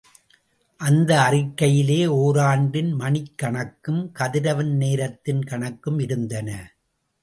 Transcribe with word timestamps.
அந்த 0.79 1.11
அறிக்கையிலே, 1.21 1.99
ஓராண்டின், 2.21 2.91
மணிக்கணக்கும், 2.99 4.11
கதிரவன் 4.11 4.75
நேரத்தின் 4.75 5.41
கணக்கும் 5.41 6.01
இருந்தன. 6.01 6.77